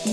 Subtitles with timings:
[0.00, 0.06] So,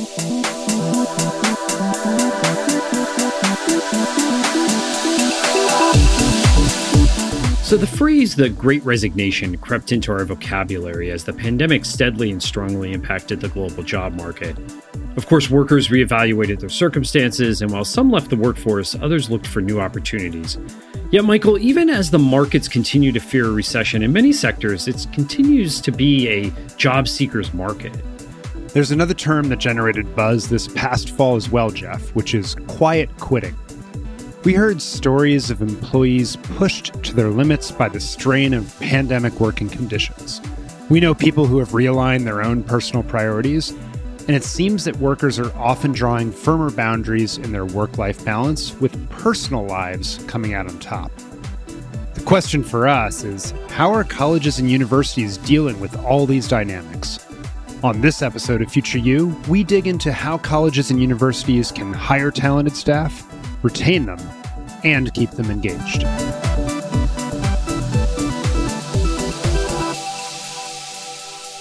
[7.78, 12.92] the phrase the Great Resignation crept into our vocabulary as the pandemic steadily and strongly
[12.92, 14.58] impacted the global job market.
[15.16, 19.62] Of course, workers reevaluated their circumstances, and while some left the workforce, others looked for
[19.62, 20.58] new opportunities.
[21.12, 25.08] Yet, Michael, even as the markets continue to fear a recession in many sectors, it
[25.14, 27.94] continues to be a job seekers market.
[28.74, 33.10] There's another term that generated buzz this past fall as well, Jeff, which is quiet
[33.18, 33.56] quitting.
[34.44, 39.70] We heard stories of employees pushed to their limits by the strain of pandemic working
[39.70, 40.42] conditions.
[40.90, 43.72] We know people who have realigned their own personal priorities,
[44.28, 48.74] and it seems that workers are often drawing firmer boundaries in their work life balance,
[48.80, 51.12] with personal lives coming out on top.
[52.14, 57.27] The question for us is how are colleges and universities dealing with all these dynamics?
[57.84, 62.32] On this episode of Future You, we dig into how colleges and universities can hire
[62.32, 63.24] talented staff,
[63.62, 64.18] retain them,
[64.84, 66.04] and keep them engaged.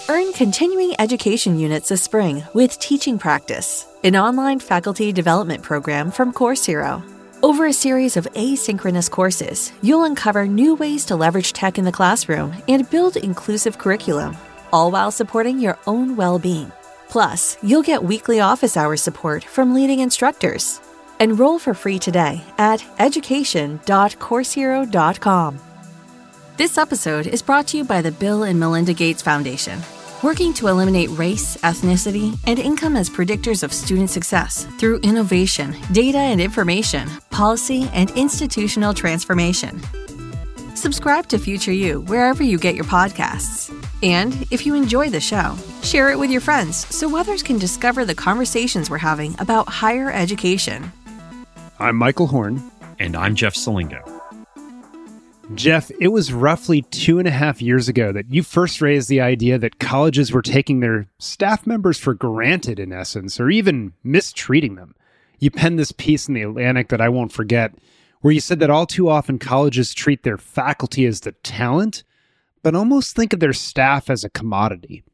[0.09, 6.33] Earn continuing education units this spring with Teaching Practice, an online faculty development program from
[6.33, 7.03] Course Hero.
[7.43, 11.93] Over a series of asynchronous courses, you'll uncover new ways to leverage tech in the
[11.93, 14.35] classroom and build inclusive curriculum,
[14.73, 16.73] all while supporting your own well being.
[17.09, 20.81] Plus, you'll get weekly office hour support from leading instructors
[21.19, 25.59] Enroll for free today at education.coursehero.com.
[26.57, 29.79] This episode is brought to you by the Bill and Melinda Gates Foundation,
[30.23, 36.19] working to eliminate race, ethnicity, and income as predictors of student success through innovation, data
[36.19, 39.81] and information, policy, and institutional transformation.
[40.75, 43.73] Subscribe to Future You wherever you get your podcasts.
[44.07, 48.05] And if you enjoy the show, share it with your friends so others can discover
[48.05, 50.93] the conversations we're having about higher education.
[51.81, 52.63] I'm Michael Horn.
[53.01, 54.01] And I'm Jeff Selingo.
[55.57, 59.21] Jeff, it was roughly two and a half years ago that you first raised the
[59.21, 64.77] idea that colleges were taking their staff members for granted, in essence, or even mistreating
[64.77, 64.95] them.
[65.41, 67.75] You penned this piece in The Atlantic that I won't forget,
[68.21, 72.05] where you said that all too often colleges treat their faculty as the talent,
[72.67, 75.05] but almost think of their staff as a commodity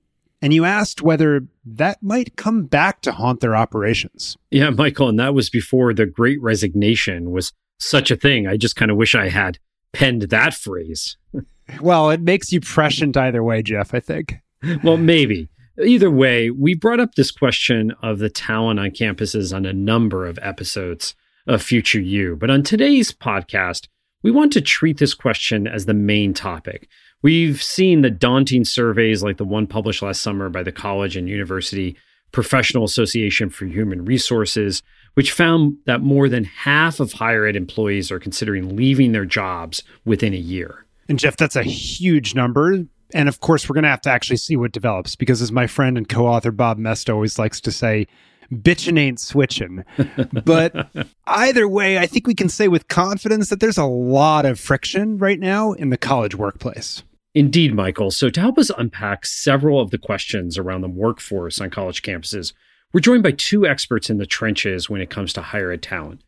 [0.41, 4.39] and you asked whether that might come back to haunt their operations.
[4.51, 8.47] Yeah, Michael, and that was before the great resignation was such a thing.
[8.47, 9.59] I just kind of wish I had
[9.93, 11.19] penned that phrase.
[11.83, 14.37] well, it makes you prescient either way, Jeff, I think.
[14.83, 15.51] well, maybe.
[15.79, 20.25] Either way, we brought up this question of the talent on campuses on a number
[20.25, 21.15] of episodes
[21.47, 22.35] of Future You.
[22.35, 23.89] But on today's podcast,
[24.23, 26.89] we want to treat this question as the main topic.
[27.23, 31.29] We've seen the daunting surveys like the one published last summer by the College and
[31.29, 31.97] University
[32.33, 34.83] Professional Association for Human Resources,
[35.15, 39.83] which found that more than half of higher ed employees are considering leaving their jobs
[40.05, 40.85] within a year.
[41.09, 42.85] And Jeff, that's a huge number.
[43.15, 45.67] And of course, we're going to have to actually see what develops because, as my
[45.67, 48.07] friend and co author Bob Moesta always likes to say,
[48.53, 49.85] bitchin' ain't switching.
[50.45, 50.89] But
[51.27, 55.19] either way, I think we can say with confidence that there's a lot of friction
[55.19, 57.03] right now in the college workplace.
[57.35, 58.11] Indeed, Michael.
[58.11, 62.53] So, to help us unpack several of the questions around the workforce on college campuses,
[62.93, 66.23] we're joined by two experts in the trenches when it comes to higher ed talent.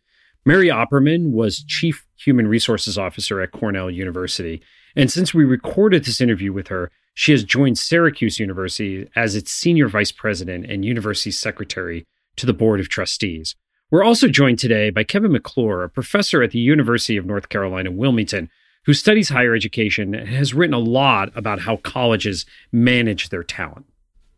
[0.46, 4.62] Mary Opperman was Chief Human Resources Officer at Cornell University.
[4.96, 9.50] And since we recorded this interview with her, she has joined Syracuse University as its
[9.50, 13.54] Senior Vice President and University Secretary to the Board of Trustees.
[13.90, 17.90] We're also joined today by Kevin McClure, a professor at the University of North Carolina,
[17.90, 18.50] Wilmington,
[18.86, 23.86] who studies higher education and has written a lot about how colleges manage their talent.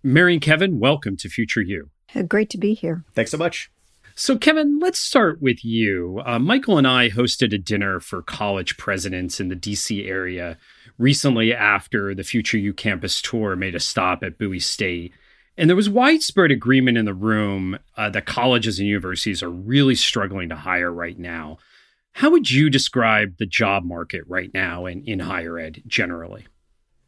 [0.02, 1.90] Mary and Kevin, welcome to Future You.
[2.14, 3.04] Uh, great to be here.
[3.14, 3.70] Thanks so much.
[4.14, 6.22] So, Kevin, let's start with you.
[6.24, 10.56] Uh, Michael and I hosted a dinner for college presidents in the DC area
[10.96, 15.12] recently after the Future You campus tour made a stop at Bowie State.
[15.58, 19.94] And there was widespread agreement in the room uh, that colleges and universities are really
[19.94, 21.58] struggling to hire right now.
[22.16, 26.46] How would you describe the job market right now in, in higher ed generally?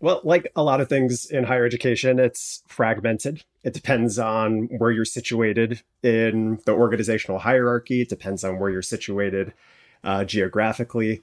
[0.01, 3.43] Well, like a lot of things in higher education, it's fragmented.
[3.65, 8.03] It depends on where you're situated in the organizational hierarchy.
[8.03, 9.55] It depends on where you're situated
[10.05, 11.23] uh, geographically.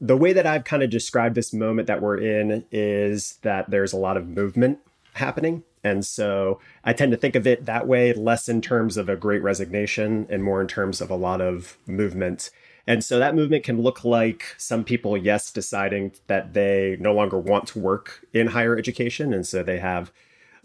[0.00, 3.92] The way that I've kind of described this moment that we're in is that there's
[3.92, 4.80] a lot of movement
[5.12, 5.62] happening.
[5.84, 9.14] And so I tend to think of it that way, less in terms of a
[9.14, 12.50] great resignation and more in terms of a lot of movement
[12.90, 17.38] and so that movement can look like some people, yes, deciding that they no longer
[17.38, 19.32] want to work in higher education.
[19.32, 20.10] And so they have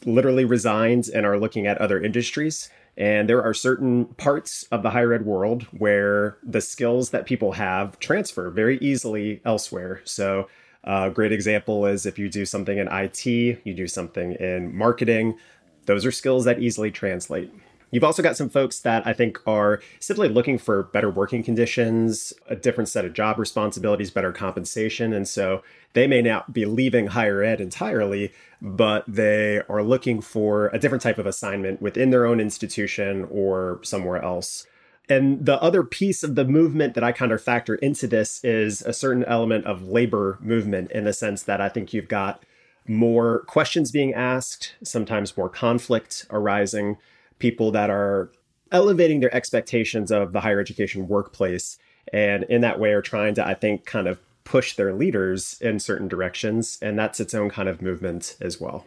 [0.07, 2.67] literally resigned and are looking at other industries.
[2.97, 7.51] And there are certain parts of the higher ed world where the skills that people
[7.51, 10.01] have transfer very easily elsewhere.
[10.03, 10.49] So,
[10.83, 15.37] a great example is if you do something in IT, you do something in marketing,
[15.85, 17.53] those are skills that easily translate.
[17.95, 22.33] You've also got some folks that I think are simply looking for better working conditions,
[22.49, 25.13] a different set of job responsibilities, better compensation.
[25.13, 25.63] And so
[25.93, 31.03] they may not be leaving higher ed entirely, but they are looking for a different
[31.03, 34.67] type of assignment within their own institution or somewhere else.
[35.07, 38.81] And the other piece of the movement that I kind of factor into this is
[38.81, 42.43] a certain element of labor movement in the sense that I think you've got
[42.89, 46.97] more questions being asked, sometimes more conflict arising
[47.39, 48.31] people that are
[48.71, 51.77] elevating their expectations of the higher education workplace
[52.11, 55.79] and in that way are trying to i think kind of push their leaders in
[55.79, 56.77] certain directions.
[56.81, 58.85] And that's its own kind of movement as well.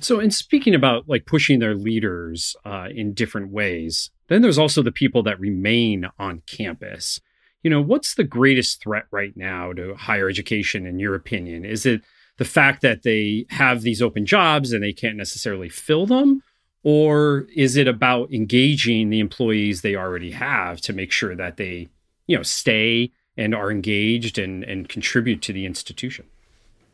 [0.00, 4.82] So in speaking about like pushing their leaders uh, in different ways then there's also
[4.82, 7.20] the people that remain on campus.
[7.62, 11.66] You know what's the greatest threat right now to higher education in your opinion?
[11.66, 12.00] Is it
[12.38, 16.42] the fact that they have these open jobs and they can't necessarily fill them
[16.82, 21.88] or is it about engaging the employees they already have to make sure that they
[22.26, 26.26] you know stay and are engaged and and contribute to the institution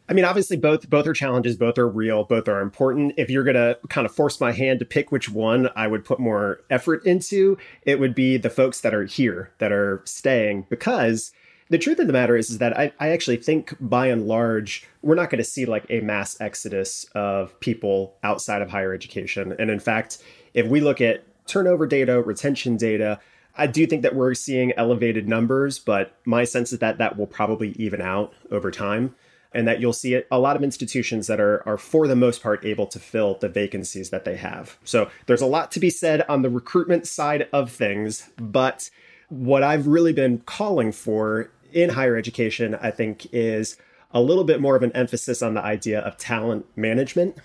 [0.09, 1.57] I mean, obviously, both both are challenges.
[1.57, 2.25] Both are real.
[2.25, 3.13] Both are important.
[3.19, 6.19] If you're gonna kind of force my hand to pick which one I would put
[6.19, 11.31] more effort into, it would be the folks that are here, that are staying, because
[11.71, 14.87] the truth of the matter is, is that I, I actually think by and large,
[15.03, 19.55] we're not going to see like a mass exodus of people outside of higher education.
[19.59, 20.19] And in fact,
[20.55, 23.21] if we look at turnover data, retention data,
[23.57, 27.27] I do think that we're seeing elevated numbers, but my sense is that that will
[27.27, 29.15] probably even out over time
[29.53, 32.65] and that you'll see a lot of institutions that are, are for the most part
[32.65, 34.79] able to fill the vacancies that they have.
[34.85, 38.91] So there's a lot to be said on the recruitment side of things, but
[39.29, 43.77] what I've really been calling for in higher education, I think, is
[44.11, 47.37] a little bit more of an emphasis on the idea of talent management.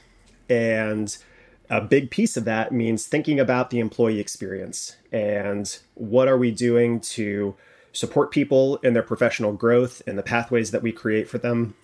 [0.50, 1.16] And
[1.70, 6.52] a big piece of that means thinking about the employee experience and what are we
[6.52, 7.56] doing to
[7.94, 11.76] support people in their professional growth and the pathways that we create for them.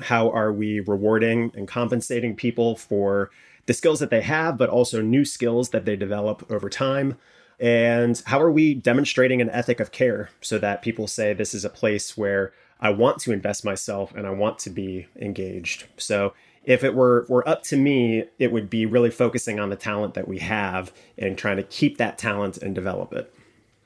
[0.00, 3.30] How are we rewarding and compensating people for
[3.66, 7.16] the skills that they have, but also new skills that they develop over time?
[7.64, 11.64] And how are we demonstrating an ethic of care so that people say this is
[11.64, 15.86] a place where I want to invest myself and I want to be engaged?
[15.96, 16.34] So
[16.64, 20.12] if it were were up to me, it would be really focusing on the talent
[20.12, 23.34] that we have and trying to keep that talent and develop it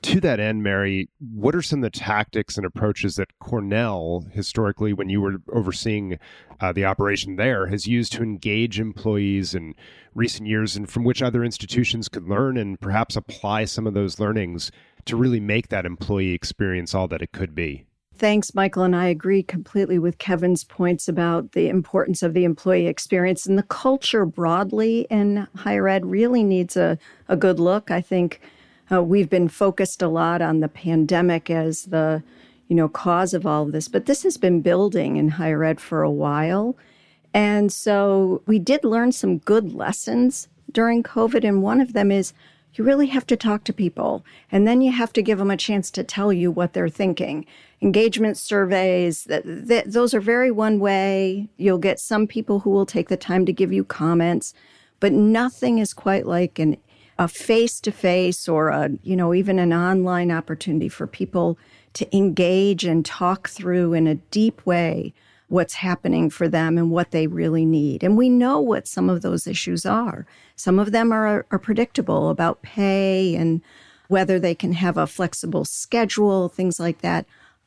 [0.01, 4.93] to that end, Mary, what are some of the tactics and approaches that Cornell, historically,
[4.93, 6.17] when you were overseeing
[6.61, 9.75] uh, the operation there, has used to engage employees in
[10.15, 14.19] recent years and from which other institutions could learn and perhaps apply some of those
[14.19, 14.71] learnings
[15.05, 17.85] to really make that employee experience all that it could be?
[18.17, 18.83] Thanks, Michael.
[18.83, 23.57] And I agree completely with Kevin's points about the importance of the employee experience and
[23.57, 26.97] the culture broadly in higher ed really needs a,
[27.29, 27.91] a good look.
[27.91, 28.41] I think
[28.91, 32.23] uh, we've been focused a lot on the pandemic as the
[32.67, 35.79] you know cause of all of this, but this has been building in higher ed
[35.79, 36.75] for a while.
[37.33, 41.47] And so we did learn some good lessons during COVID.
[41.47, 42.33] And one of them is
[42.75, 45.57] you really have to talk to people and then you have to give them a
[45.57, 47.45] chance to tell you what they're thinking.
[47.81, 51.49] Engagement surveys, that, those are very one way.
[51.57, 54.53] You'll get some people who will take the time to give you comments,
[54.99, 56.77] but nothing is quite like an
[57.19, 61.59] a face to face or a, you know, even an online opportunity for people
[61.93, 65.13] to engage and talk through in a deep way
[65.49, 68.03] what's happening for them and what they really need.
[68.03, 70.25] And we know what some of those issues are.
[70.55, 73.61] Some of them are, are predictable about pay and
[74.07, 77.25] whether they can have a flexible schedule, things like that.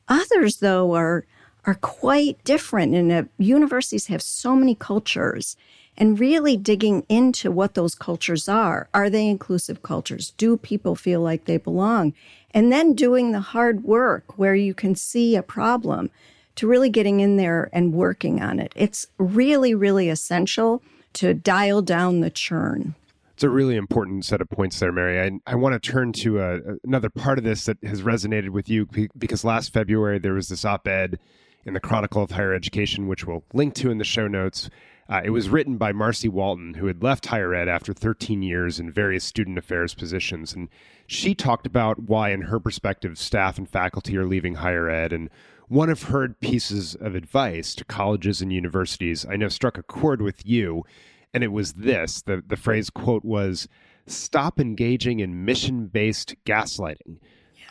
[0.09, 1.25] Others, though, are
[1.65, 2.93] are quite different.
[2.93, 5.55] And uh, universities have so many cultures
[5.97, 8.87] and really digging into what those cultures are.
[8.93, 10.33] Are they inclusive cultures?
[10.37, 12.13] Do people feel like they belong?
[12.51, 16.09] And then doing the hard work where you can see a problem
[16.55, 18.73] to really getting in there and working on it.
[18.75, 20.81] It's really, really essential
[21.13, 22.95] to dial down the churn.
[23.33, 25.19] It's a really important set of points there, Mary.
[25.19, 28.49] I, I want to turn to a, uh, another part of this that has resonated
[28.49, 31.19] with you because last February there was this op ed
[31.65, 34.69] in the Chronicle of Higher Education, which we'll link to in the show notes,
[35.09, 38.79] uh, it was written by Marcy Walton, who had left higher ed after 13 years
[38.79, 40.53] in various student affairs positions.
[40.53, 40.69] And
[41.07, 45.11] she talked about why, in her perspective, staff and faculty are leaving higher ed.
[45.11, 45.29] And
[45.67, 50.21] one of her pieces of advice to colleges and universities I know struck a chord
[50.21, 50.83] with you.
[51.33, 53.67] And it was this the, the phrase, quote, was
[54.05, 57.17] stop engaging in mission based gaslighting.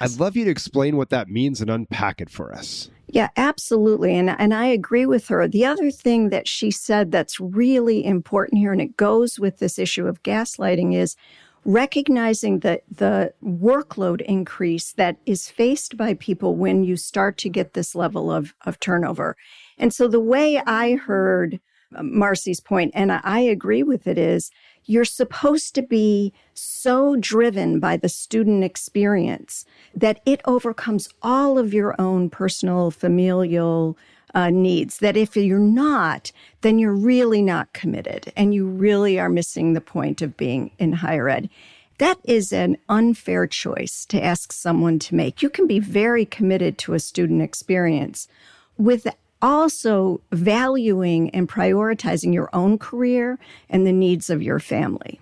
[0.01, 2.91] I'd love you to explain what that means and unpack it for us.
[3.09, 4.17] Yeah, absolutely.
[4.17, 5.47] And, and I agree with her.
[5.47, 9.79] The other thing that she said that's really important here, and it goes with this
[9.79, 11.15] issue of gaslighting, is
[11.65, 17.75] recognizing that the workload increase that is faced by people when you start to get
[17.75, 19.37] this level of, of turnover.
[19.79, 21.61] And so the way I heard
[21.95, 24.51] um, Marcy's point, and I agree with it, is
[24.85, 31.73] you're supposed to be so driven by the student experience that it overcomes all of
[31.73, 33.97] your own personal, familial
[34.35, 34.99] uh, needs.
[34.99, 39.81] That if you're not, then you're really not committed and you really are missing the
[39.81, 41.49] point of being in higher ed.
[41.99, 45.43] That is an unfair choice to ask someone to make.
[45.43, 48.27] You can be very committed to a student experience
[48.77, 49.07] with
[49.43, 55.21] also valuing and prioritizing your own career and the needs of your family.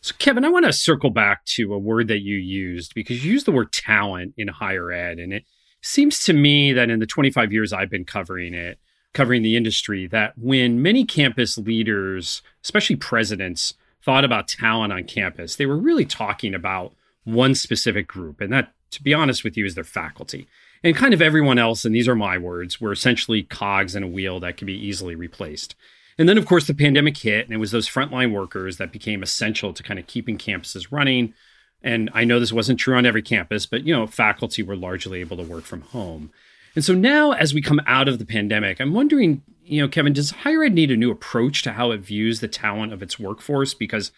[0.00, 3.32] So, Kevin, I want to circle back to a word that you used because you
[3.32, 5.18] used the word talent in higher ed.
[5.18, 5.44] And it
[5.82, 8.78] seems to me that in the 25 years I've been covering it,
[9.12, 13.74] covering the industry, that when many campus leaders, especially presidents,
[14.04, 18.40] thought about talent on campus, they were really talking about one specific group.
[18.40, 20.46] And that, to be honest with you, is their faculty
[20.82, 24.08] and kind of everyone else, and these are my words, were essentially cogs in a
[24.08, 25.74] wheel that could be easily replaced.
[26.18, 29.22] And then, of course, the pandemic hit, and it was those frontline workers that became
[29.22, 31.32] essential to kind of keeping campuses running.
[31.82, 35.20] And I know this wasn't true on every campus, but you know, faculty were largely
[35.20, 36.32] able to work from home.
[36.74, 40.12] And so now, as we come out of the pandemic, I'm wondering, you know, Kevin,
[40.12, 43.18] does higher ed need a new approach to how it views the talent of its
[43.18, 43.74] workforce?
[43.74, 44.10] Because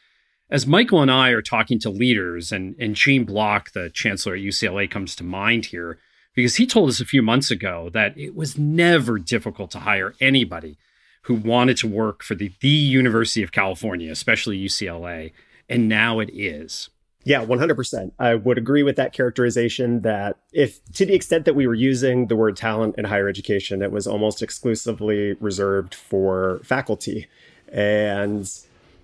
[0.51, 4.41] as Michael and I are talking to leaders, and, and Gene Block, the chancellor at
[4.41, 5.99] UCLA, comes to mind here,
[6.41, 10.15] because he told us a few months ago that it was never difficult to hire
[10.21, 10.79] anybody
[11.23, 15.33] who wanted to work for the, the University of California, especially UCLA.
[15.69, 16.89] And now it is.
[17.25, 18.13] Yeah, 100%.
[18.19, 22.29] I would agree with that characterization that if, to the extent that we were using
[22.29, 27.27] the word talent in higher education, it was almost exclusively reserved for faculty.
[27.71, 28.51] And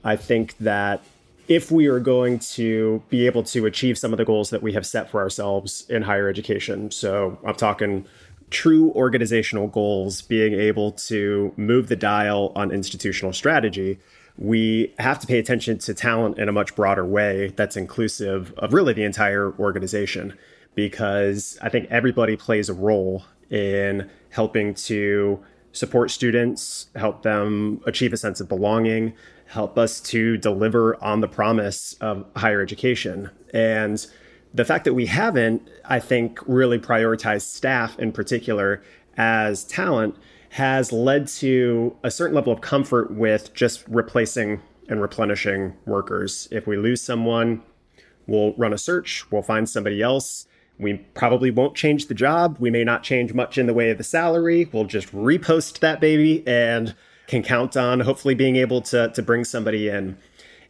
[0.02, 1.05] I think that
[1.49, 4.73] if we are going to be able to achieve some of the goals that we
[4.73, 6.91] have set for ourselves in higher education.
[6.91, 8.07] So I'm talking
[8.50, 13.99] true organizational goals, being able to move the dial on institutional strategy.
[14.38, 18.73] We have to pay attention to talent in a much broader way that's inclusive of
[18.73, 20.37] really the entire organization
[20.75, 28.12] because I think everybody plays a role in helping to support students, help them achieve
[28.12, 29.15] a sense of belonging,
[29.49, 33.31] help us to deliver on the promise of higher education.
[33.53, 34.05] And
[34.53, 38.83] the fact that we haven't, I think, really prioritized staff in particular
[39.17, 40.17] as talent
[40.50, 46.49] has led to a certain level of comfort with just replacing and replenishing workers.
[46.50, 47.62] If we lose someone,
[48.26, 50.47] we'll run a search, we'll find somebody else.
[50.79, 52.59] We probably won't change the job.
[52.61, 54.69] We may not change much in the way of the salary.
[54.71, 56.95] We'll just repost that baby and
[57.26, 60.16] can count on hopefully being able to, to bring somebody in.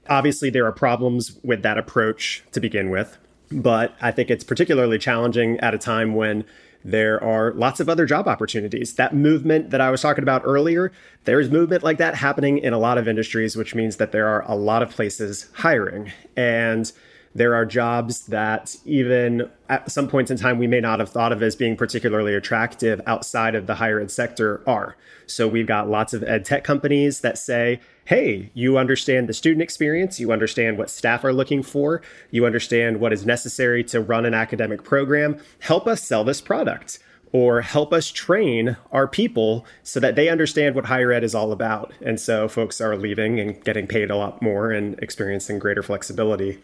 [0.08, 3.18] Obviously, there are problems with that approach to begin with,
[3.50, 6.44] but I think it's particularly challenging at a time when
[6.84, 8.94] there are lots of other job opportunities.
[8.94, 10.92] That movement that I was talking about earlier,
[11.25, 14.44] there's movement like that happening in a lot of industries, which means that there are
[14.46, 16.12] a lot of places hiring.
[16.36, 16.92] And
[17.37, 21.33] there are jobs that even at some points in time we may not have thought
[21.33, 24.97] of as being particularly attractive outside of the higher ed sector are.
[25.26, 29.62] So we've got lots of ed tech companies that say, hey, you understand the student
[29.62, 32.00] experience, you understand what staff are looking for,
[32.31, 37.00] you understand what is necessary to run an academic program, help us sell this product
[37.33, 41.52] or help us train our people so that they understand what higher ed is all
[41.52, 41.93] about.
[42.00, 46.62] And so folks are leaving and getting paid a lot more and experiencing greater flexibility.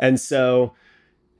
[0.00, 0.72] And so,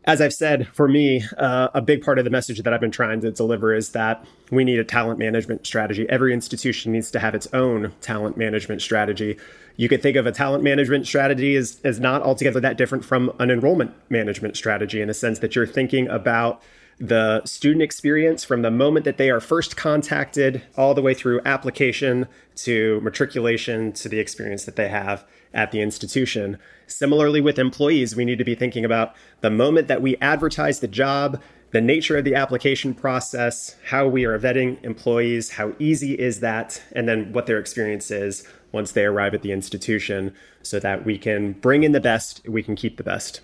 [0.05, 2.90] as I've said, for me, uh, a big part of the message that I've been
[2.90, 6.09] trying to deliver is that we need a talent management strategy.
[6.09, 9.37] Every institution needs to have its own talent management strategy.
[9.76, 13.33] You could think of a talent management strategy as, as not altogether that different from
[13.38, 16.62] an enrollment management strategy in the sense that you're thinking about
[16.99, 21.40] the student experience from the moment that they are first contacted all the way through
[21.47, 26.59] application to matriculation to the experience that they have at the institution.
[26.87, 30.88] Similarly, with employees, we need to be thinking about the moment that we advertise the
[30.88, 31.40] job,
[31.73, 36.83] the nature of the application process, how we are vetting employees, how easy is that,
[36.92, 41.19] and then what their experience is once they arrive at the institution so that we
[41.19, 43.40] can bring in the best, we can keep the best.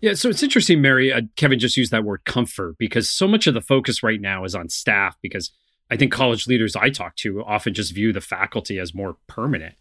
[0.00, 1.12] Yeah, so it's interesting, Mary.
[1.12, 4.44] Uh, Kevin just used that word comfort because so much of the focus right now
[4.44, 5.52] is on staff because
[5.90, 9.76] I think college leaders I talk to often just view the faculty as more permanent.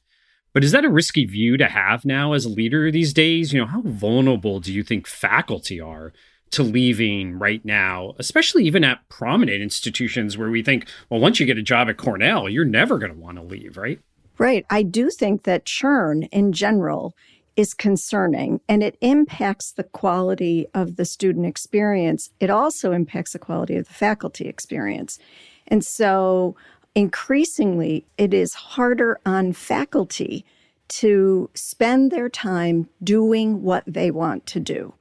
[0.54, 3.54] But is that a risky view to have now as a leader these days?
[3.54, 6.12] You know, how vulnerable do you think faculty are
[6.52, 11.46] to leaving right now, especially even at prominent institutions where we think, well, once you
[11.46, 14.00] get a job at Cornell, you're never going to want to leave, right?
[14.38, 14.66] Right.
[14.70, 17.16] I do think that churn in general
[17.56, 22.30] is concerning and it impacts the quality of the student experience.
[22.40, 25.20] It also impacts the quality of the faculty experience.
[25.68, 26.56] And so
[26.96, 30.46] increasingly, it is harder on faculty
[30.90, 34.94] to spend their time doing what they want to do,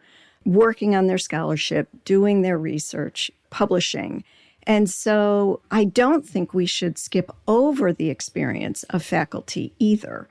[0.45, 4.23] working on their scholarship, doing their research, publishing.
[4.65, 10.29] And so I don't think we should skip over the experience of faculty either.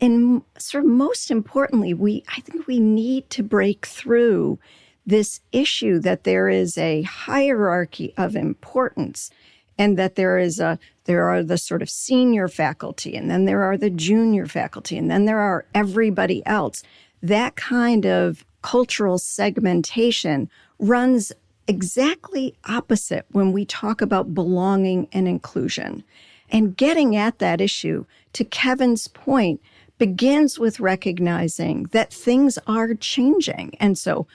[0.00, 4.58] And sort of most importantly, we I think we need to break through
[5.06, 9.30] this issue that there is a hierarchy of importance
[9.78, 13.62] and that there is a there are the sort of senior faculty and then there
[13.62, 16.82] are the junior faculty and then there are everybody else.
[17.22, 21.32] That kind of cultural segmentation runs
[21.66, 26.02] exactly opposite when we talk about belonging and inclusion.
[26.50, 29.60] And getting at that issue to kevin's point
[29.98, 33.74] begins with recognizing that things are changing.
[33.80, 34.26] And so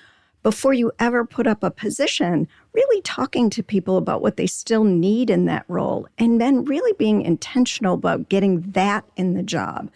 [0.43, 4.83] before you ever put up a position, really talking to people about what they still
[4.83, 9.89] need in that role, and then really being intentional about getting that in the job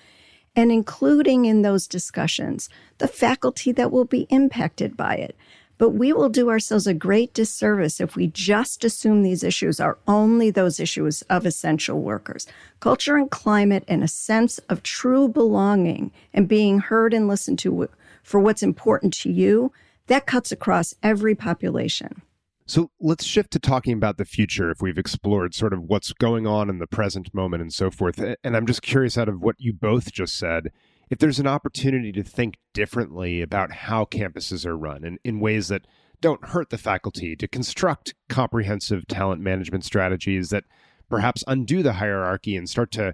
[0.58, 5.36] and including in those discussions the faculty that will be impacted by it.
[5.78, 10.00] But we will do ourselves a great disservice if we just assume these issues are
[10.08, 12.48] only those issues of essential workers.
[12.80, 17.88] Culture and climate and a sense of true belonging and being heard and listened to
[18.24, 19.72] for what's important to you
[20.08, 22.22] that cuts across every population.
[22.66, 26.46] So let's shift to talking about the future if we've explored sort of what's going
[26.46, 28.22] on in the present moment and so forth.
[28.44, 30.72] And I'm just curious out of what you both just said,
[31.10, 35.70] if there's an opportunity to think differently about how campuses are run and in ways
[35.70, 35.88] that
[36.20, 40.66] don't hurt the faculty, to construct comprehensive talent management strategies that
[41.10, 43.14] perhaps undo the hierarchy and start to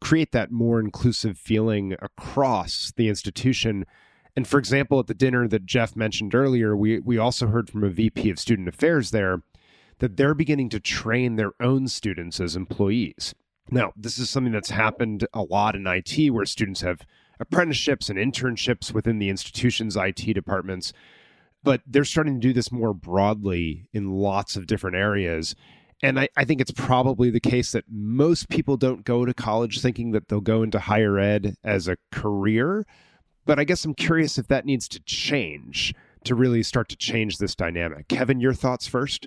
[0.00, 3.84] create that more inclusive feeling across the institution
[4.38, 7.82] and for example, at the dinner that Jeff mentioned earlier, we, we also heard from
[7.82, 9.42] a VP of student affairs there
[9.98, 13.34] that they're beginning to train their own students as employees.
[13.68, 17.04] Now, this is something that's happened a lot in IT where students have
[17.40, 20.92] apprenticeships and internships within the institution's IT departments,
[21.64, 25.56] but they're starting to do this more broadly in lots of different areas.
[26.00, 29.80] And I, I, think it's probably the case that most people don't go to college
[29.80, 32.86] thinking that they'll go into higher ed as a career.
[33.48, 37.38] But I guess I'm curious if that needs to change to really start to change
[37.38, 38.06] this dynamic.
[38.08, 39.26] Kevin, your thoughts first?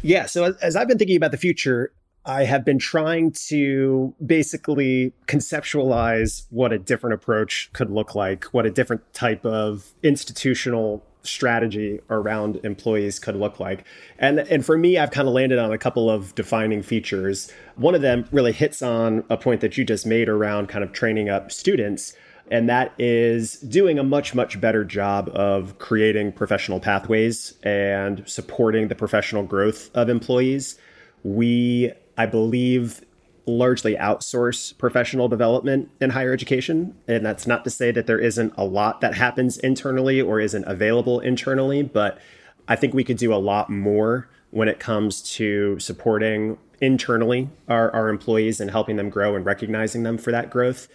[0.00, 0.26] Yeah.
[0.26, 1.92] So as I've been thinking about the future,
[2.24, 8.64] I have been trying to basically conceptualize what a different approach could look like, what
[8.64, 13.84] a different type of institutional strategy around employees could look like.
[14.20, 17.50] And and for me I've kind of landed on a couple of defining features.
[17.74, 20.92] One of them really hits on a point that you just made around kind of
[20.92, 22.14] training up students
[22.52, 28.88] and that is doing a much, much better job of creating professional pathways and supporting
[28.88, 30.78] the professional growth of employees.
[31.22, 33.00] We, I believe,
[33.46, 36.94] largely outsource professional development in higher education.
[37.08, 40.64] And that's not to say that there isn't a lot that happens internally or isn't
[40.66, 42.18] available internally, but
[42.68, 47.90] I think we could do a lot more when it comes to supporting internally our,
[47.92, 50.86] our employees and helping them grow and recognizing them for that growth.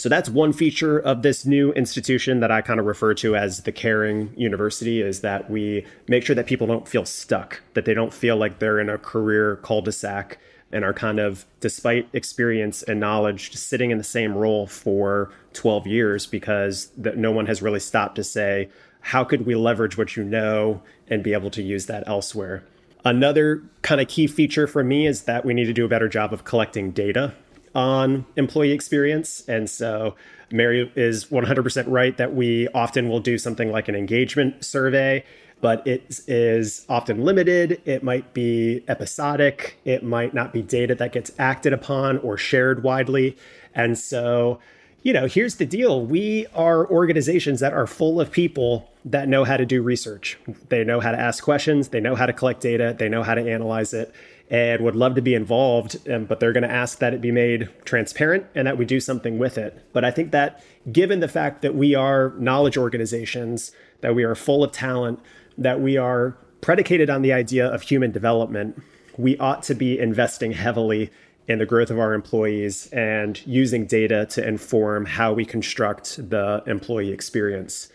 [0.00, 3.64] So that's one feature of this new institution that I kind of refer to as
[3.64, 7.92] the caring university is that we make sure that people don't feel stuck, that they
[7.92, 10.38] don't feel like they're in a career cul-de-sac
[10.72, 15.32] and are kind of, despite experience and knowledge, just sitting in the same role for
[15.52, 18.70] 12 years because that no one has really stopped to say,
[19.02, 22.64] how could we leverage what you know and be able to use that elsewhere?
[23.04, 26.08] Another kind of key feature for me is that we need to do a better
[26.08, 27.34] job of collecting data
[27.74, 29.44] on employee experience.
[29.48, 30.16] And so
[30.50, 35.24] Mary is 100% right that we often will do something like an engagement survey,
[35.60, 37.80] but it is often limited.
[37.84, 39.78] It might be episodic.
[39.84, 43.36] It might not be data that gets acted upon or shared widely.
[43.74, 44.58] And so,
[45.02, 49.44] you know, here's the deal we are organizations that are full of people that know
[49.44, 50.38] how to do research.
[50.68, 53.34] They know how to ask questions, they know how to collect data, they know how
[53.34, 54.12] to analyze it
[54.50, 57.30] and would love to be involved, um, but they're going to ask that it be
[57.30, 59.80] made transparent and that we do something with it.
[59.92, 64.34] But I think that given the fact that we are knowledge organizations, that we are
[64.34, 65.20] full of talent,
[65.56, 68.82] that we are predicated on the idea of human development,
[69.16, 71.10] we ought to be investing heavily
[71.46, 76.62] in the growth of our employees and using data to inform how we construct the
[76.66, 77.88] employee experience.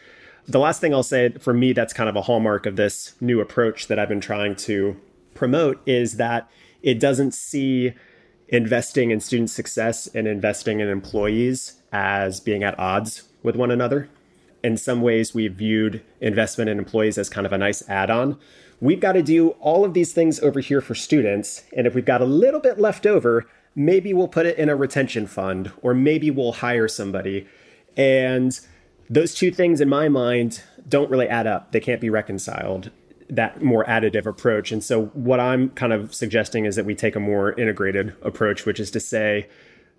[0.47, 3.41] The last thing I'll say for me, that's kind of a hallmark of this new
[3.41, 4.95] approach that I've been trying to
[5.35, 6.49] promote is that
[6.81, 7.93] it doesn't see
[8.47, 14.09] investing in student success and investing in employees as being at odds with one another.
[14.63, 18.37] In some ways, we've viewed investment in employees as kind of a nice add on.
[18.81, 21.63] We've got to do all of these things over here for students.
[21.75, 23.45] And if we've got a little bit left over,
[23.75, 27.47] maybe we'll put it in a retention fund or maybe we'll hire somebody.
[27.95, 28.59] And
[29.09, 31.71] those two things, in my mind, don't really add up.
[31.71, 32.91] They can't be reconciled
[33.29, 34.71] that more additive approach.
[34.71, 38.65] And so, what I'm kind of suggesting is that we take a more integrated approach,
[38.65, 39.47] which is to say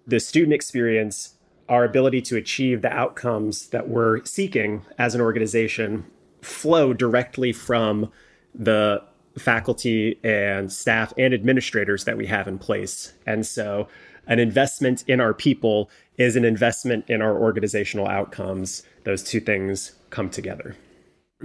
[0.07, 1.35] the student experience,
[1.69, 6.07] our ability to achieve the outcomes that we're seeking as an organization,
[6.43, 8.13] flow directly from
[8.55, 9.03] the
[9.37, 13.13] faculty and staff and administrators that we have in place.
[13.27, 13.89] And so,
[14.29, 18.83] an investment in our people is an investment in our organizational outcomes.
[19.05, 20.77] Those two things come together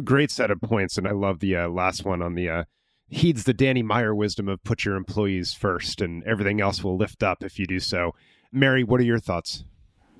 [0.03, 2.63] great set of points, and I love the uh, last one on the uh,
[3.07, 7.23] heeds the Danny Meyer wisdom of put your employees first, and everything else will lift
[7.23, 8.13] up if you do so.
[8.51, 9.63] Mary, what are your thoughts?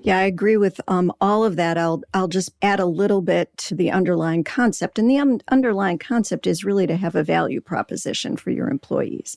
[0.00, 1.78] Yeah, I agree with um, all of that.
[1.78, 5.98] I'll I'll just add a little bit to the underlying concept, and the um, underlying
[5.98, 9.36] concept is really to have a value proposition for your employees.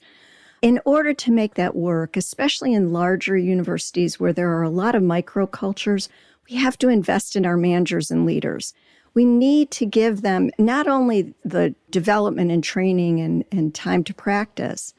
[0.62, 4.96] In order to make that work, especially in larger universities where there are a lot
[4.96, 6.08] of microcultures,
[6.50, 8.74] we have to invest in our managers and leaders
[9.16, 14.14] we need to give them not only the development and training and, and time to
[14.14, 14.94] practice,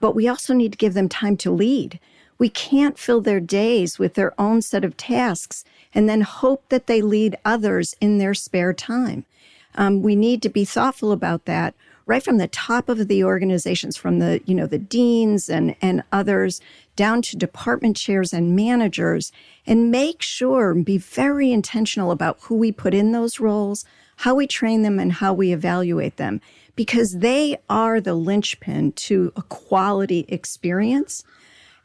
[0.00, 2.00] but we also need to give them time to lead.
[2.38, 5.62] We can't fill their days with their own set of tasks
[5.94, 9.26] and then hope that they lead others in their spare time.
[9.74, 11.74] Um, we need to be thoughtful about that
[12.10, 16.02] right from the top of the organizations, from the, you know, the deans and, and
[16.10, 16.60] others
[16.96, 19.30] down to department chairs and managers,
[19.64, 23.84] and make sure and be very intentional about who we put in those roles,
[24.16, 26.40] how we train them, and how we evaluate them,
[26.74, 31.22] because they are the linchpin to a quality experience.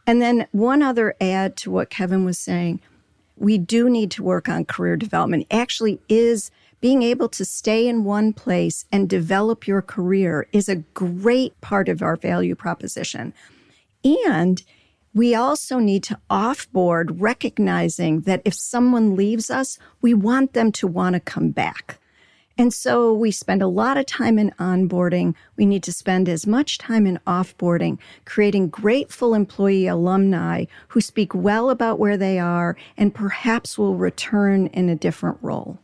[0.07, 2.79] And then one other add to what Kevin was saying,
[3.37, 5.45] we do need to work on career development.
[5.51, 6.49] Actually, is
[6.85, 11.89] being able to stay in one place and develop your career is a great part
[11.89, 13.33] of our value proposition.
[14.29, 14.61] And
[15.11, 20.85] we also need to offboard recognizing that if someone leaves us, we want them to
[20.85, 21.97] want to come back.
[22.55, 25.33] And so we spend a lot of time in onboarding.
[25.57, 31.33] We need to spend as much time in offboarding, creating grateful employee alumni who speak
[31.33, 35.79] well about where they are and perhaps will return in a different role.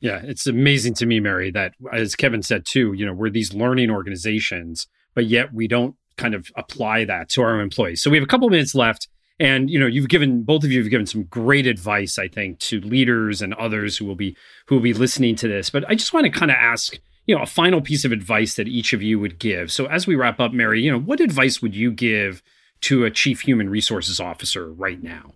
[0.00, 3.52] Yeah, it's amazing to me, Mary, that as Kevin said too, you know, we're these
[3.52, 8.02] learning organizations, but yet we don't kind of apply that to our employees.
[8.02, 9.08] So we have a couple minutes left.
[9.38, 12.58] And you know, you've given both of you have given some great advice, I think,
[12.60, 14.36] to leaders and others who will be
[14.66, 15.70] who will be listening to this.
[15.70, 18.56] But I just want to kind of ask, you know, a final piece of advice
[18.56, 19.72] that each of you would give.
[19.72, 22.42] So as we wrap up, Mary, you know, what advice would you give
[22.82, 25.32] to a chief human resources officer right now?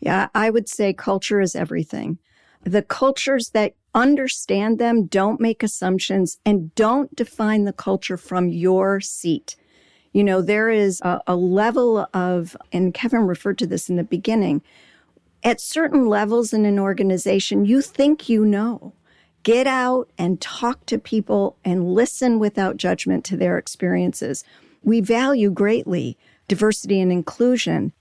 [0.00, 2.18] Yeah, I would say culture is everything.
[2.64, 9.00] The cultures that understand them, don't make assumptions, and don't define the culture from your
[9.00, 9.56] seat.
[10.12, 14.04] You know, there is a, a, level of, and Kevin referred to this in the
[14.04, 14.62] beginning,
[15.44, 18.92] at certain levels in an organization, you think you know.
[19.44, 24.44] Get out and talk to people and listen without judgment to their experiences.
[24.82, 26.18] We value greatly
[26.48, 27.92] diversity and inclusion,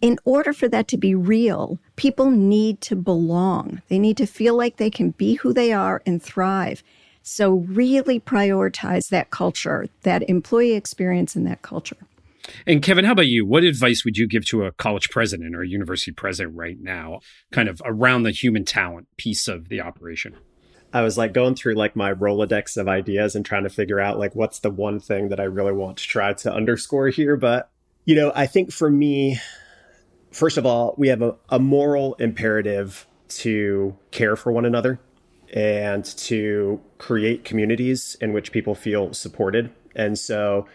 [0.00, 3.82] in order for that to be real, people need to belong.
[3.88, 6.82] They need to feel like they can be who they are and thrive.
[7.22, 11.96] So, really prioritize that culture, that employee experience, and that culture.
[12.66, 13.44] And Kevin, how about you?
[13.44, 17.20] What advice would you give to a college president or a university president right now,
[17.52, 20.36] kind of around the human talent piece of the operation?
[20.92, 24.18] I was like going through like my Rolodex of ideas and trying to figure out
[24.18, 27.36] like what's the one thing that I really want to try to underscore here.
[27.36, 27.70] But,
[28.06, 29.38] you know, I think for me,
[30.30, 34.98] first of all, we have a, a moral imperative to care for one another
[35.52, 39.70] and to create communities in which people feel supported.
[39.94, 40.66] And so,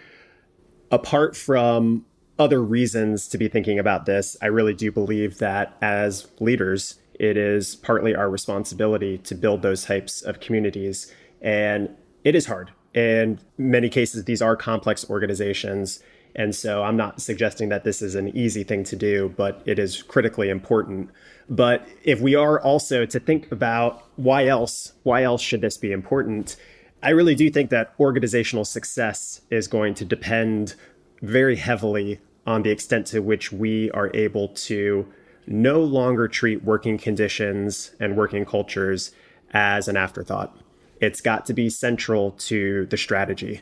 [0.91, 2.05] apart from
[2.39, 7.37] other reasons to be thinking about this, I really do believe that as leaders, it
[7.37, 11.13] is partly our responsibility to build those types of communities.
[11.41, 12.71] And it is hard.
[12.93, 16.01] In many cases, these are complex organizations.
[16.35, 19.77] And so I'm not suggesting that this is an easy thing to do, but it
[19.77, 21.09] is critically important.
[21.49, 25.91] But if we are also to think about why else, why else should this be
[25.91, 26.55] important?
[27.03, 30.75] I really do think that organizational success is going to depend
[31.21, 35.07] very heavily on the extent to which we are able to
[35.45, 39.11] no longer treat working conditions and working cultures
[39.51, 40.57] as an afterthought.
[41.01, 43.61] It's got to be central to the strategy.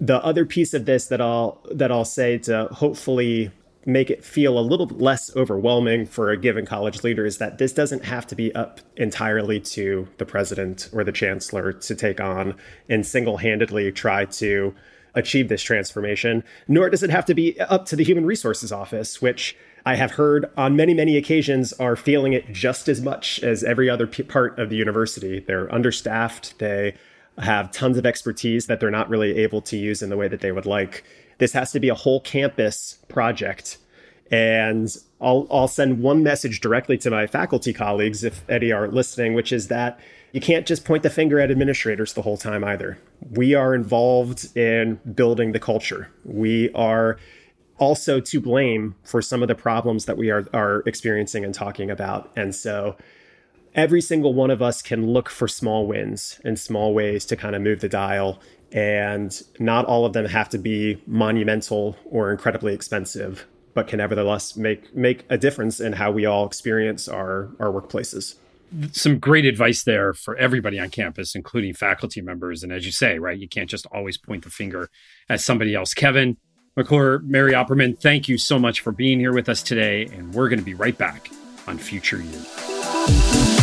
[0.00, 3.50] The other piece of this that I'll that I'll say to hopefully
[3.86, 7.72] make it feel a little less overwhelming for a given college leader is that this
[7.72, 12.56] doesn't have to be up entirely to the president or the chancellor to take on
[12.88, 14.74] and single-handedly try to
[15.14, 19.22] achieve this transformation, nor does it have to be up to the human resources office,
[19.22, 23.62] which I have heard on many, many occasions are feeling it just as much as
[23.62, 25.40] every other p- part of the university.
[25.40, 26.58] They're understaffed.
[26.58, 26.94] They
[27.38, 30.40] have tons of expertise that they're not really able to use in the way that
[30.40, 31.04] they would like.
[31.38, 33.78] This has to be a whole campus project.
[34.30, 34.88] And
[35.20, 39.52] I'll, I'll send one message directly to my faculty colleagues if any are listening, which
[39.52, 39.98] is that
[40.32, 42.98] you can't just point the finger at administrators the whole time either.
[43.30, 46.10] We are involved in building the culture.
[46.24, 47.18] We are
[47.78, 51.90] also to blame for some of the problems that we are, are experiencing and talking
[51.90, 52.30] about.
[52.36, 52.96] And so
[53.74, 57.56] every single one of us can look for small wins and small ways to kind
[57.56, 58.40] of move the dial
[58.72, 64.56] and not all of them have to be monumental or incredibly expensive but can nevertheless
[64.56, 68.36] make make a difference in how we all experience our our workplaces.
[68.92, 73.18] Some great advice there for everybody on campus including faculty members and as you say
[73.18, 74.88] right you can't just always point the finger
[75.28, 75.94] at somebody else.
[75.94, 76.36] Kevin
[76.76, 80.48] mcclure mary opperman thank you so much for being here with us today and we're
[80.48, 81.30] going to be right back
[81.68, 83.53] on future you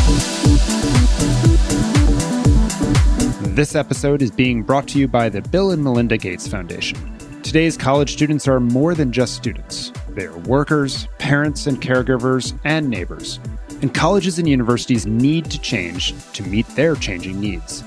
[3.43, 7.17] This episode is being brought to you by the Bill and Melinda Gates Foundation.
[7.41, 9.91] Today's college students are more than just students.
[10.09, 13.39] They are workers, parents and caregivers, and neighbors.
[13.81, 17.83] And colleges and universities need to change to meet their changing needs.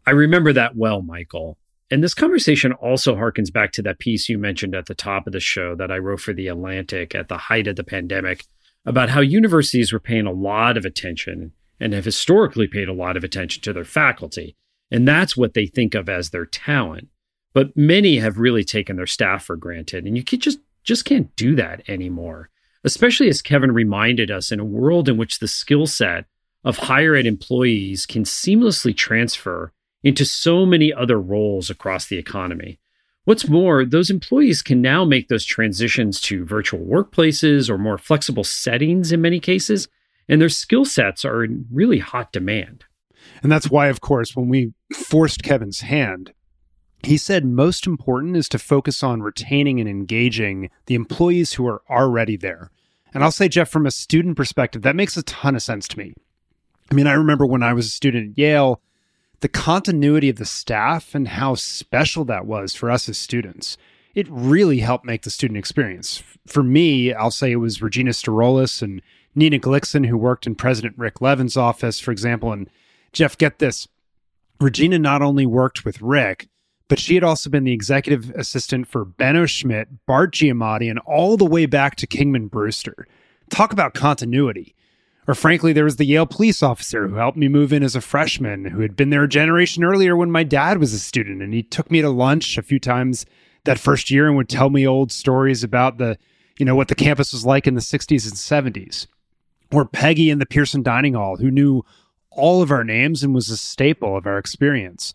[0.07, 1.57] I remember that well, Michael.
[1.91, 5.33] And this conversation also harkens back to that piece you mentioned at the top of
[5.33, 8.45] the show that I wrote for The Atlantic at the height of the pandemic
[8.85, 11.51] about how universities were paying a lot of attention
[11.81, 14.55] and have historically paid a lot of attention to their faculty.
[14.89, 17.09] And that's what they think of as their talent.
[17.53, 20.05] But many have really taken their staff for granted.
[20.05, 22.49] And you can just, just can't do that anymore,
[22.85, 26.25] especially as Kevin reminded us in a world in which the skill set
[26.63, 29.73] of higher ed employees can seamlessly transfer
[30.03, 32.79] into so many other roles across the economy.
[33.23, 38.43] What's more, those employees can now make those transitions to virtual workplaces or more flexible
[38.43, 39.87] settings in many cases,
[40.27, 42.85] and their skill sets are in really hot demand.
[43.43, 46.33] And that's why, of course, when we forced Kevin's hand,
[47.03, 51.81] he said most important is to focus on retaining and engaging the employees who are
[51.89, 52.71] already there.
[53.13, 55.97] And I'll say, Jeff, from a student perspective, that makes a ton of sense to
[55.97, 56.13] me.
[56.89, 58.81] I mean, I remember when I was a student at Yale,
[59.41, 63.77] the continuity of the staff and how special that was for us as students.
[64.13, 66.23] It really helped make the student experience.
[66.45, 69.01] For me, I'll say it was Regina Starolis and
[69.33, 72.51] Nina Glickson, who worked in President Rick Levin's office, for example.
[72.51, 72.69] And
[73.13, 73.87] Jeff, get this
[74.59, 76.47] Regina not only worked with Rick,
[76.87, 81.37] but she had also been the executive assistant for Benno Schmidt, Bart Giamatti, and all
[81.37, 83.07] the way back to Kingman Brewster.
[83.49, 84.75] Talk about continuity.
[85.27, 88.01] Or frankly, there was the Yale police officer who helped me move in as a
[88.01, 91.41] freshman, who had been there a generation earlier when my dad was a student.
[91.41, 93.25] And he took me to lunch a few times
[93.65, 96.17] that first year and would tell me old stories about the,
[96.57, 99.05] you know, what the campus was like in the 60s and 70s.
[99.71, 101.85] Or Peggy in the Pierson Dining Hall, who knew
[102.31, 105.13] all of our names and was a staple of our experience.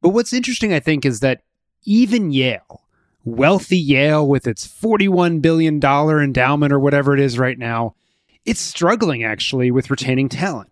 [0.00, 1.42] But what's interesting, I think, is that
[1.84, 2.82] even Yale,
[3.24, 7.94] wealthy Yale with its $41 billion endowment or whatever it is right now,
[8.48, 10.70] it's struggling actually with retaining talent.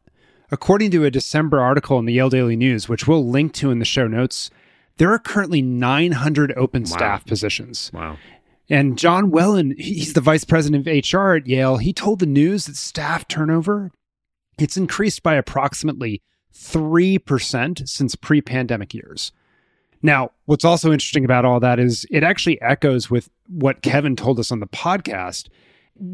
[0.51, 3.81] According to a December article in the Yale Daily News, which we'll link to in
[3.81, 4.49] the show notes,
[4.97, 6.89] there are currently 900 open wow.
[6.89, 7.91] staff positions.
[7.93, 8.17] Wow.
[8.71, 12.67] And John Whelan, he's the vice president of HR at Yale, he told the news
[12.67, 13.91] that staff turnover
[14.59, 16.23] it's increased by approximately
[16.55, 19.33] 3% since pre-pandemic years.
[20.01, 24.39] Now, what's also interesting about all that is it actually echoes with what Kevin told
[24.39, 25.49] us on the podcast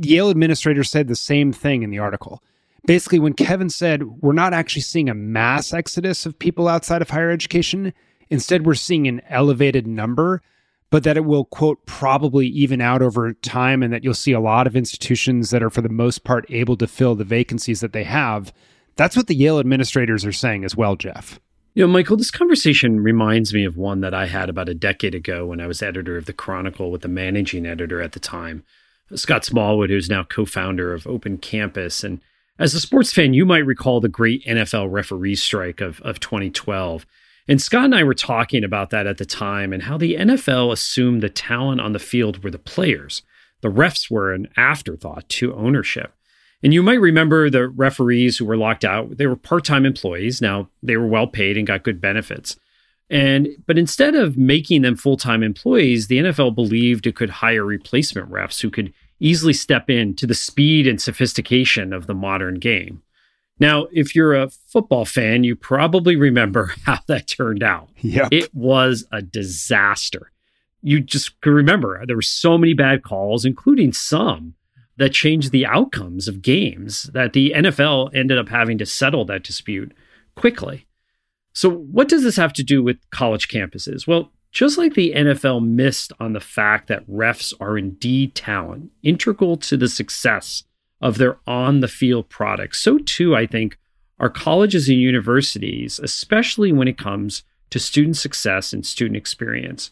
[0.03, 2.43] Yale administrators said the same thing in the article.
[2.87, 7.11] Basically, when Kevin said we're not actually seeing a mass exodus of people outside of
[7.11, 7.93] higher education,
[8.29, 10.43] instead, we're seeing an elevated number,
[10.91, 14.41] but that it will, quote, probably even out over time, and that you'll see a
[14.41, 17.93] lot of institutions that are, for the most part, able to fill the vacancies that
[17.93, 18.53] they have.
[18.97, 21.41] That's what the Yale administrators are saying as well, Jeff.
[21.75, 25.15] You know, Michael, this conversation reminds me of one that I had about a decade
[25.15, 28.63] ago when I was editor of the Chronicle with the managing editor at the time,
[29.15, 32.05] Scott Smallwood, who's now co founder of Open Campus.
[32.05, 32.21] And
[32.59, 37.07] as a sports fan, you might recall the great NFL referee strike of, of 2012.
[37.49, 40.73] And Scott and I were talking about that at the time and how the NFL
[40.73, 43.23] assumed the talent on the field were the players.
[43.63, 46.13] The refs were an afterthought to ownership.
[46.63, 50.41] And you might remember the referees who were locked out, they were part-time employees.
[50.41, 52.57] Now, they were well paid and got good benefits.
[53.11, 58.31] And but instead of making them full-time employees, the NFL believed it could hire replacement
[58.31, 58.93] refs who could
[59.23, 63.03] easily step in to the speed and sophistication of the modern game.
[63.59, 67.89] Now, if you're a football fan, you probably remember how that turned out.
[68.01, 68.29] Yep.
[68.33, 70.33] It was a disaster.
[70.83, 74.55] You just could remember uh, there were so many bad calls, including some
[74.97, 79.45] that changed the outcomes of games that the NFL ended up having to settle that
[79.45, 79.93] dispute
[80.35, 80.87] quickly.
[81.53, 84.07] So, what does this have to do with college campuses?
[84.07, 89.57] Well, just like the NFL missed on the fact that refs are indeed talent, integral
[89.57, 90.65] to the success
[91.01, 93.79] of their on the field products, so too, I think,
[94.21, 99.91] are colleges and universities, especially when it comes to student success and student experience.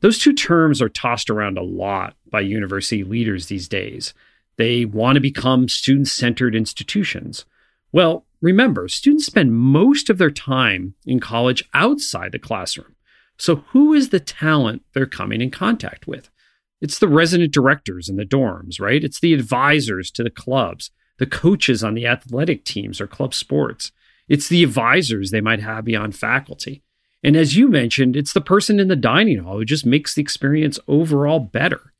[0.00, 4.12] Those two terms are tossed around a lot by university leaders these days.
[4.58, 7.46] They want to become student centered institutions.
[7.90, 12.93] Well, remember, students spend most of their time in college outside the classroom.
[13.38, 16.30] So, who is the talent they're coming in contact with?
[16.80, 19.02] It's the resident directors in the dorms, right?
[19.02, 23.92] It's the advisors to the clubs, the coaches on the athletic teams or club sports.
[24.28, 26.82] It's the advisors they might have beyond faculty.
[27.22, 30.22] And as you mentioned, it's the person in the dining hall who just makes the
[30.22, 31.92] experience overall better.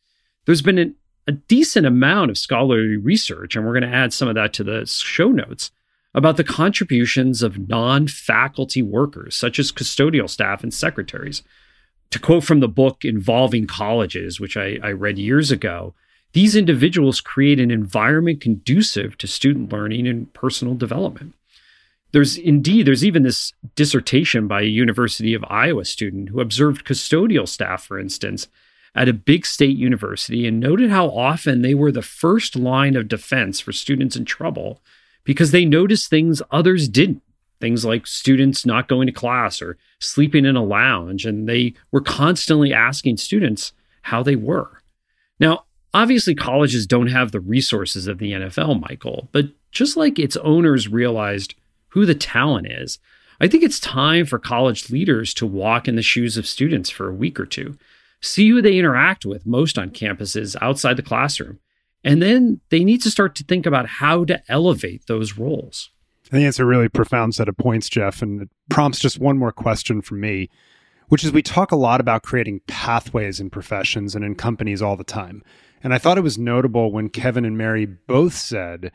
[0.44, 4.28] There's been an a decent amount of scholarly research, and we're going to add some
[4.28, 5.70] of that to the show notes
[6.14, 11.42] about the contributions of non faculty workers, such as custodial staff and secretaries.
[12.10, 15.94] To quote from the book Involving Colleges, which I, I read years ago,
[16.32, 21.34] these individuals create an environment conducive to student learning and personal development.
[22.12, 27.48] There's indeed, there's even this dissertation by a University of Iowa student who observed custodial
[27.48, 28.46] staff, for instance,
[28.94, 33.08] at a big state university and noted how often they were the first line of
[33.08, 34.80] defense for students in trouble
[35.24, 37.22] because they noticed things others didn't.
[37.60, 42.00] Things like students not going to class or sleeping in a lounge, and they were
[42.00, 44.82] constantly asking students how they were.
[45.40, 50.36] Now, obviously, colleges don't have the resources of the NFL, Michael, but just like its
[50.38, 51.54] owners realized
[51.88, 52.98] who the talent is,
[53.40, 57.08] I think it's time for college leaders to walk in the shoes of students for
[57.08, 57.78] a week or two
[58.24, 61.58] see who they interact with most on campuses outside the classroom.
[62.04, 65.90] And then they need to start to think about how to elevate those roles.
[66.26, 69.38] I think it's a really profound set of points, Jeff, and it prompts just one
[69.38, 70.50] more question from me,
[71.08, 74.96] which is we talk a lot about creating pathways in professions and in companies all
[74.96, 75.42] the time.
[75.82, 78.90] And I thought it was notable when Kevin and Mary both said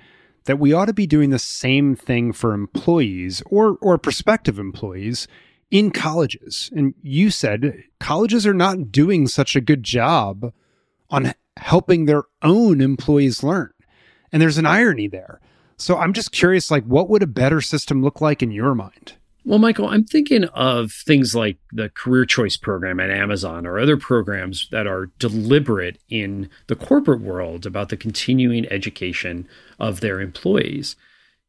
[0.45, 5.27] that we ought to be doing the same thing for employees or or prospective employees
[5.69, 6.71] in colleges.
[6.75, 10.51] And you said colleges are not doing such a good job
[11.09, 13.71] on helping their own employees learn.
[14.31, 15.39] And there's an irony there.
[15.77, 19.13] So I'm just curious like what would a better system look like in your mind?
[19.45, 23.97] Well, Michael, I'm thinking of things like the career choice program at Amazon or other
[23.97, 29.47] programs that are deliberate in the corporate world about the continuing education
[29.79, 30.97] of their employees.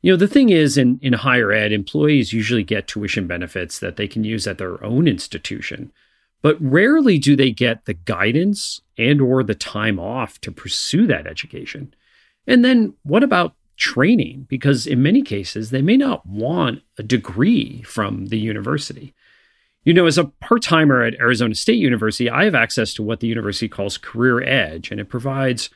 [0.02, 3.96] You know, the thing is in, in higher ed, employees usually get tuition benefits that
[3.96, 5.92] they can use at their own institution,
[6.42, 11.26] but rarely do they get the guidance and or the time off to pursue that
[11.26, 11.94] education.
[12.46, 14.46] And then what about training?
[14.48, 19.14] Because in many cases, they may not want a degree from the university.
[19.84, 23.20] You know, as a part timer at Arizona State University, I have access to what
[23.20, 25.70] the university calls Career Edge, and it provides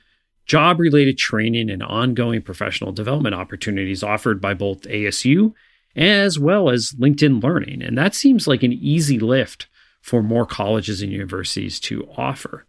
[0.45, 5.55] job related training and ongoing professional development opportunities offered by both ASU
[5.97, 7.82] as well as LinkedIn Learning.
[7.82, 9.68] And that seems like an easy lift
[10.05, 12.66] for more colleges and universities to offer.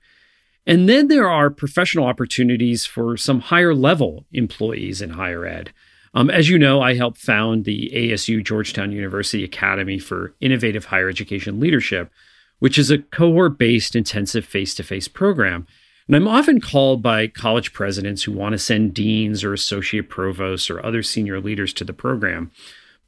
[0.65, 5.73] And then there are professional opportunities for some higher level employees in higher ed.
[6.13, 11.09] Um, as you know, I helped found the ASU Georgetown University Academy for Innovative Higher
[11.09, 12.09] Education Leadership,
[12.59, 15.67] which is a cohort based intensive face to face program
[16.07, 20.69] And I'm often called by college presidents who want to send deans or associate provosts
[20.69, 22.51] or other senior leaders to the program.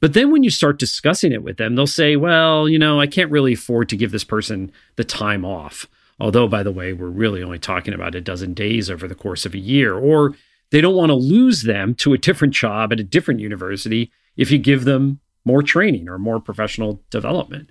[0.00, 3.06] But then when you start discussing it with them, they'll say, well, you know, I
[3.06, 5.86] can't really afford to give this person the time off.
[6.20, 9.44] Although, by the way, we're really only talking about a dozen days over the course
[9.44, 9.94] of a year.
[9.94, 10.34] Or
[10.70, 14.50] they don't want to lose them to a different job at a different university if
[14.50, 17.70] you give them more training or more professional development.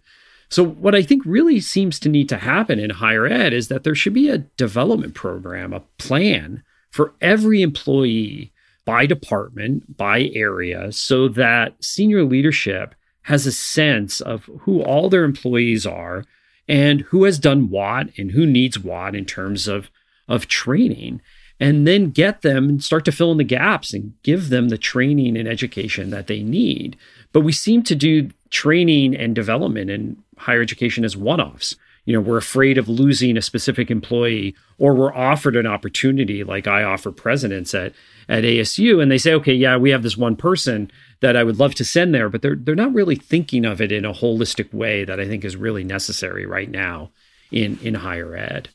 [0.49, 3.83] So, what I think really seems to need to happen in higher ed is that
[3.83, 8.53] there should be a development program, a plan for every employee
[8.87, 15.25] by department, by area, so that senior leadership has a sense of who all their
[15.25, 16.23] employees are
[16.69, 19.91] and who has done what and who needs what in terms of,
[20.29, 21.21] of training.
[21.59, 24.77] And then get them and start to fill in the gaps and give them the
[24.77, 26.95] training and education that they need.
[27.33, 31.75] But we seem to do training and development in higher education as one offs.
[32.05, 36.67] You know, we're afraid of losing a specific employee, or we're offered an opportunity, like
[36.67, 37.91] I offer presidents at,
[38.29, 41.59] at ASU, and they say, okay, yeah, we have this one person that I would
[41.59, 44.73] love to send there, but they're they're not really thinking of it in a holistic
[44.73, 47.11] way that I think is really necessary right now
[47.51, 48.69] in in higher ed.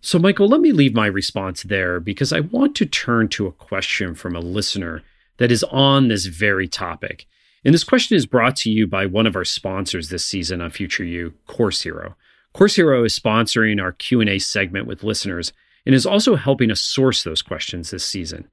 [0.00, 3.52] So, Michael, let me leave my response there because I want to turn to a
[3.52, 5.02] question from a listener
[5.36, 7.26] that is on this very topic.
[7.64, 10.70] And this question is brought to you by one of our sponsors this season on
[10.70, 12.16] Future U, Course Hero.
[12.54, 15.52] Course Hero is sponsoring our Q&A segment with listeners
[15.84, 18.48] and is also helping us source those questions this season.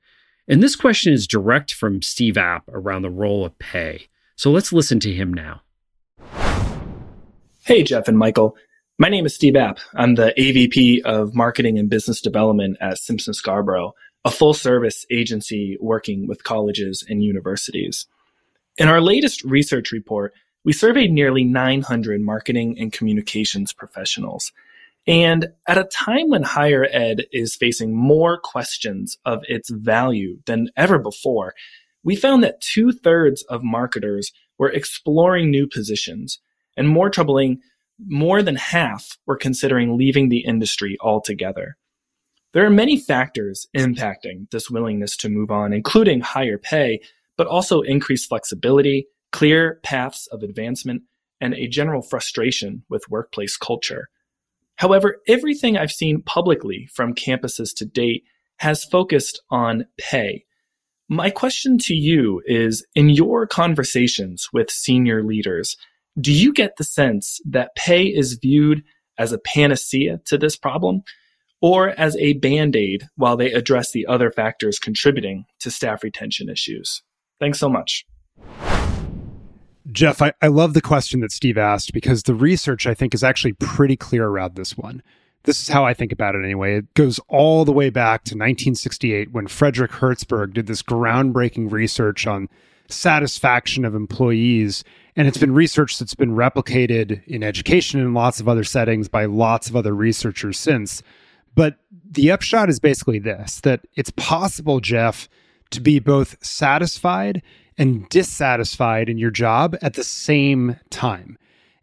[0.50, 4.08] And this question is direct from Steve App around the role of pay.
[4.38, 5.62] So let's listen to him now.
[7.66, 8.56] Hey, Jeff and Michael.
[8.98, 9.80] My name is Steve App.
[9.94, 13.94] I'm the AVP of Marketing and Business Development at Simpson Scarborough,
[14.24, 18.08] a full service agency working with colleges and universities.
[18.78, 20.34] In our latest research report,
[20.64, 24.54] we surveyed nearly 900 marketing and communications professionals.
[25.08, 30.68] And at a time when higher ed is facing more questions of its value than
[30.76, 31.54] ever before,
[32.04, 36.40] we found that two thirds of marketers were exploring new positions.
[36.76, 37.62] And more troubling,
[38.06, 41.78] more than half were considering leaving the industry altogether.
[42.54, 47.00] There are many factors impacting this willingness to move on, including higher pay,
[47.38, 51.04] but also increased flexibility, clear paths of advancement,
[51.40, 54.10] and a general frustration with workplace culture.
[54.78, 58.24] However, everything I've seen publicly from campuses to date
[58.60, 60.46] has focused on pay.
[61.10, 65.78] My question to you is in your conversations with senior leaders,
[66.20, 68.84] do you get the sense that pay is viewed
[69.18, 71.04] as a panacea to this problem
[71.62, 76.50] or as a band aid while they address the other factors contributing to staff retention
[76.50, 77.02] issues?
[77.40, 78.06] Thanks so much.
[79.92, 83.24] Jeff, I, I love the question that Steve asked because the research I think is
[83.24, 85.02] actually pretty clear around this one.
[85.44, 86.78] This is how I think about it anyway.
[86.78, 92.28] It goes all the way back to 1968 when Frederick Herzberg did this groundbreaking research
[92.28, 92.50] on
[92.90, 94.84] satisfaction of employees.
[95.16, 99.26] And it's been research that's been replicated in education and lots of other settings by
[99.26, 101.02] lots of other researchers since.
[101.56, 101.78] But
[102.10, 105.30] the upshot is basically this that it's possible, Jeff,
[105.72, 107.42] to be both satisfied
[107.78, 111.38] and dissatisfied in your job at the same time.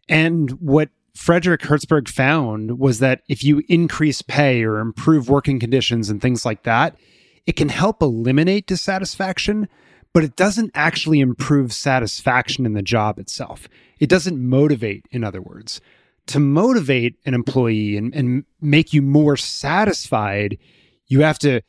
[0.09, 6.09] And what Frederick Herzberg found was that if you increase pay or improve working conditions
[6.09, 6.97] and things like that,
[7.45, 9.69] it can help eliminate dissatisfaction,
[10.13, 13.69] but it doesn't actually improve satisfaction in the job itself.
[13.99, 15.79] It doesn't motivate, in other words.
[16.27, 20.57] To motivate an employee and, and make you more satisfied,
[21.07, 21.61] you have to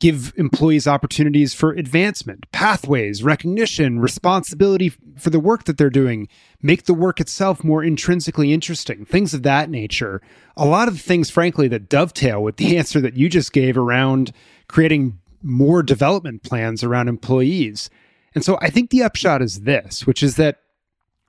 [0.00, 6.26] give employees opportunities for advancement, pathways, recognition, responsibility for the work that they're doing,
[6.62, 10.22] make the work itself more intrinsically interesting, things of that nature.
[10.56, 14.32] A lot of things, frankly, that dovetail with the answer that you just gave around
[14.68, 17.90] creating more development plans around employees.
[18.34, 20.60] And so I think the upshot is this, which is that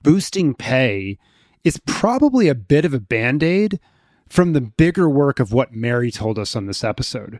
[0.02, 1.18] boosting pay
[1.62, 3.78] is probably a bit of a band aid
[4.28, 7.38] from the bigger work of what Mary told us on this episode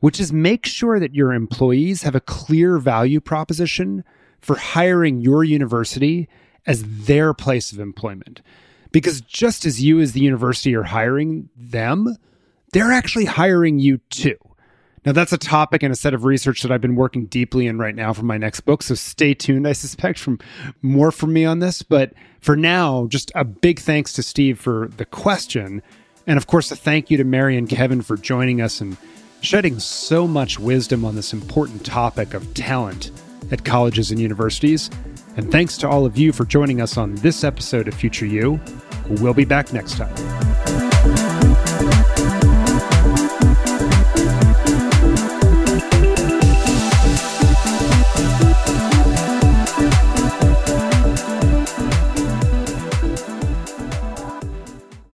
[0.00, 4.04] which is make sure that your employees have a clear value proposition
[4.40, 6.28] for hiring your university
[6.66, 8.42] as their place of employment.
[8.92, 12.16] Because just as you, as the university, are hiring them,
[12.72, 14.36] they're actually hiring you too.
[15.04, 17.78] Now, that's a topic and a set of research that I've been working deeply in
[17.78, 18.82] right now for my next book.
[18.82, 20.40] So stay tuned, I suspect, from
[20.82, 21.82] more from me on this.
[21.82, 25.80] But for now, just a big thanks to Steve for the question.
[26.26, 28.96] And of course, a thank you to Mary and Kevin for joining us and
[29.46, 33.12] shedding so much wisdom on this important topic of talent
[33.52, 34.90] at colleges and universities.
[35.36, 38.60] And thanks to all of you for joining us on this episode of Future U.
[39.08, 40.75] We'll be back next time.